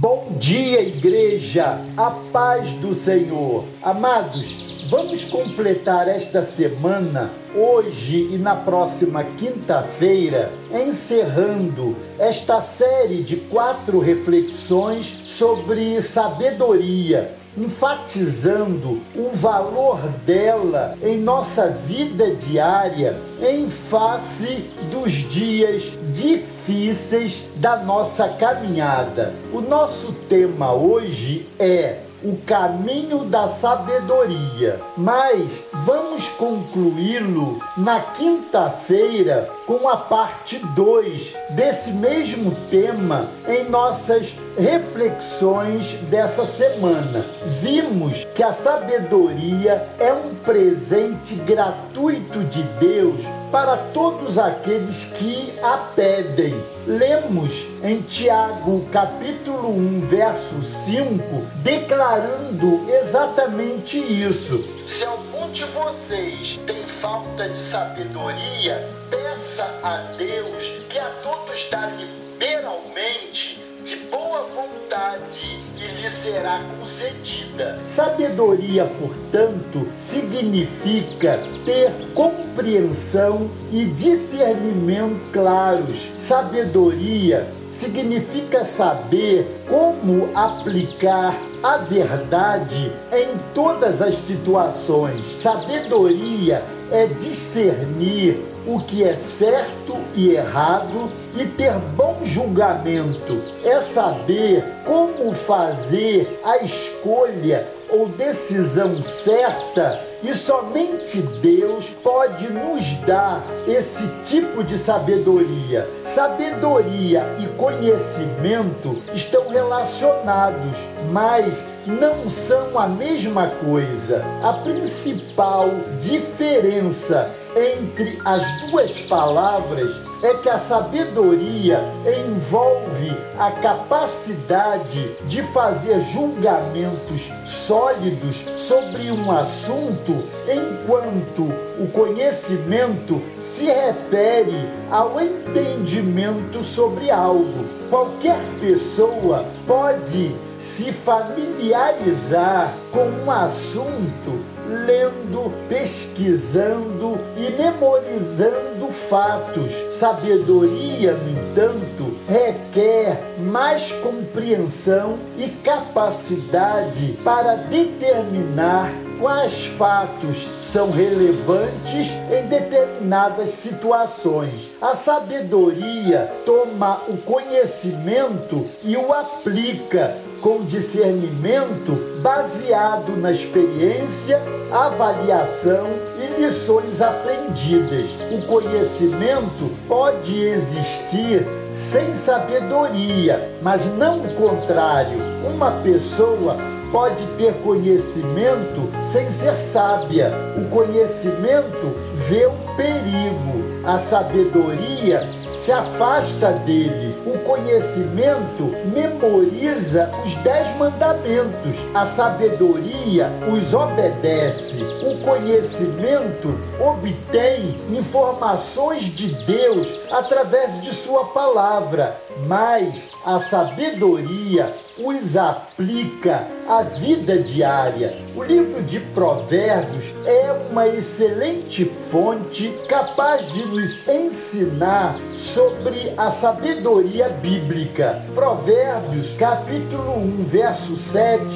[0.00, 3.66] Bom dia, igreja, a paz do Senhor.
[3.82, 13.98] Amados, vamos completar esta semana, hoje e na próxima quinta-feira, encerrando esta série de quatro
[13.98, 25.98] reflexões sobre sabedoria enfatizando o valor dela em nossa vida diária em face dos dias
[26.10, 29.34] difíceis da nossa caminhada.
[29.52, 34.80] O nosso tema hoje é o caminho da sabedoria.
[34.96, 45.94] Mas vamos concluí-lo na quinta-feira com a parte 2 desse mesmo tema em nossas reflexões
[46.10, 47.26] dessa semana.
[47.60, 55.78] Vimos que a sabedoria é um presente gratuito de Deus para todos aqueles que a
[55.94, 56.64] pedem.
[56.86, 61.22] Lemos em Tiago, capítulo 1, verso 5,
[61.62, 64.66] declarando exatamente isso.
[64.86, 71.86] Se algum de vocês tem falta de sabedoria, peça a Deus que a todos dá
[71.86, 77.78] liberalmente de boa vontade e lhe será concedida.
[77.86, 86.08] Sabedoria, portanto, significa ter compreensão e discernimento claros.
[86.18, 95.36] Sabedoria significa saber como aplicar a verdade em todas as situações.
[95.38, 103.40] Sabedoria é discernir o que é certo e errado e ter bom julgamento.
[103.64, 113.42] É saber como fazer a escolha ou decisão certa e somente Deus pode nos dar
[113.66, 115.88] esse tipo de sabedoria.
[116.04, 120.76] Sabedoria e conhecimento estão relacionados,
[121.10, 124.24] mas não são a mesma coisa.
[124.42, 135.42] A principal diferença entre as duas palavras é que a sabedoria envolve a capacidade de
[135.44, 147.64] fazer julgamentos sólidos sobre um assunto, enquanto o conhecimento se refere ao entendimento sobre algo.
[147.88, 154.38] Qualquer pessoa pode se familiarizar com um assunto
[154.68, 159.72] lendo, pesquisando e memorizando fatos.
[159.90, 172.46] Sabedoria, no entanto, requer mais compreensão e capacidade para determinar quais fatos são relevantes em
[172.48, 174.70] determinadas situações.
[174.80, 184.40] A sabedoria toma o conhecimento e o aplica com discernimento baseado na experiência,
[184.70, 188.10] avaliação e lições aprendidas.
[188.32, 195.18] O conhecimento pode existir sem sabedoria, mas não o contrário.
[195.54, 196.56] Uma pessoa
[196.90, 200.32] pode ter conhecimento sem ser sábia.
[200.56, 207.20] O conhecimento vê o perigo, a sabedoria se afasta dele.
[207.26, 211.84] O conhecimento memoriza os dez mandamentos.
[211.94, 214.82] A sabedoria os obedece.
[215.04, 226.46] O conhecimento obtém informações de Deus através de Sua palavra, mas a sabedoria os aplica
[226.68, 228.18] à vida diária.
[228.36, 237.28] O livro de Provérbios é uma excelente fonte capaz de nos ensinar sobre a sabedoria
[237.28, 238.22] bíblica.
[238.34, 241.46] Provérbios, capítulo 1, verso 7,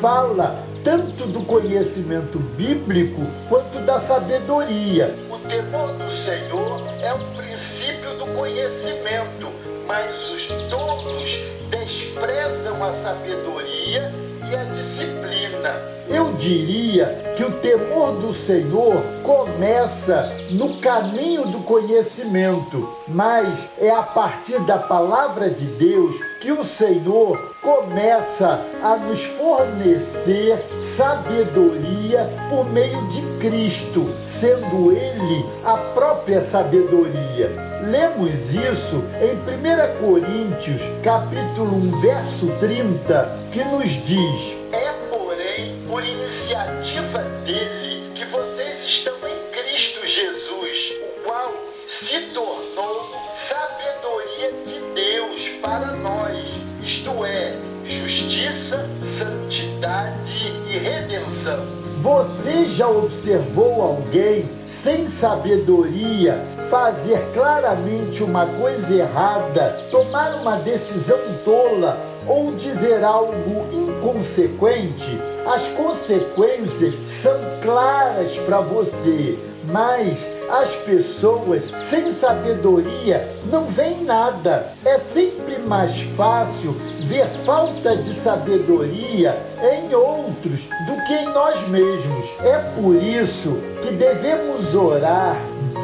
[0.00, 5.14] fala tanto do conhecimento bíblico quanto da sabedoria.
[5.42, 9.50] O temor do Senhor é o princípio do conhecimento,
[9.88, 11.30] mas os tolos
[11.68, 14.12] desprezam a sabedoria
[14.52, 15.80] e a disciplina.
[16.08, 24.02] Eu diria que o temor do Senhor começa no caminho do conhecimento, mas é a
[24.02, 33.08] partir da palavra de Deus que o Senhor começa a nos fornecer sabedoria por meio
[33.08, 37.71] de Cristo, sendo Ele a própria sabedoria.
[37.82, 46.04] Lemos isso em 1 Coríntios, capítulo 1, verso 30, que nos diz: É, porém, por
[46.04, 51.52] iniciativa dele que vocês estão em Cristo Jesus, o qual
[51.88, 56.46] se tornou sabedoria de Deus para nós,
[56.80, 61.66] isto é, justiça, santidade e redenção.
[62.00, 71.98] Você já observou alguém sem sabedoria fazer claramente uma coisa errada, tomar uma decisão tola
[72.26, 75.20] ou dizer algo inconsequente?
[75.44, 84.72] As consequências são claras para você, mas as pessoas sem sabedoria não veem nada.
[84.82, 86.72] É sempre mais fácil
[87.06, 89.38] ver falta de sabedoria
[89.74, 92.24] em outros do que em nós mesmos.
[92.42, 95.36] É por isso que devemos orar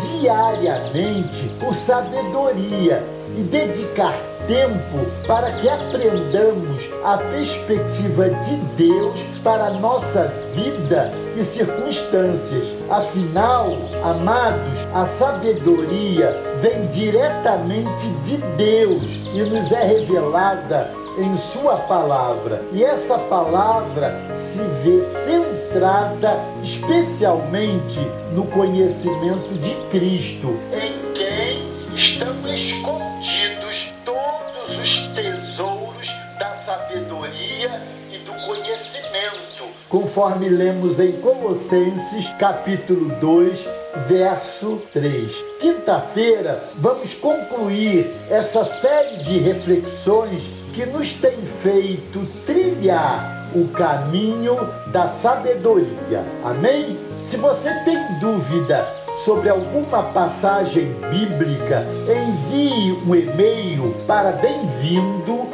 [0.02, 3.04] diariamente por sabedoria
[3.36, 4.14] e dedicar
[4.46, 12.74] tempo para que aprendamos a perspectiva de Deus para a nossa vida e circunstâncias.
[12.88, 22.64] Afinal, amados, a sabedoria vem diretamente de Deus e nos é revelada em Sua palavra.
[22.72, 28.00] E essa palavra se vê centrada especialmente
[28.32, 38.32] no conhecimento de Cristo, em quem estão escondidos todos os tesouros da sabedoria e do
[38.46, 39.68] conhecimento.
[39.88, 43.66] Conforme lemos em Colossenses, capítulo 2,
[44.06, 45.44] verso 3.
[45.58, 54.54] Quinta-feira, vamos concluir essa série de reflexões que nos tem feito trilhar o caminho
[54.92, 56.24] da sabedoria.
[56.44, 56.96] Amém?
[57.20, 65.48] Se você tem dúvida sobre alguma passagem bíblica, envie um e-mail para bem-vindo